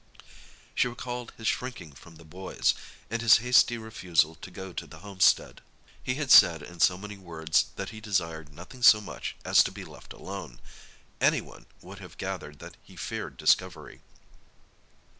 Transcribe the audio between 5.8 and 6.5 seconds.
He had